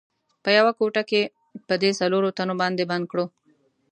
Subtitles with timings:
[0.43, 1.21] په یوه کوټه کې
[1.67, 3.25] په دې څلورو تنو باندې بند کړو.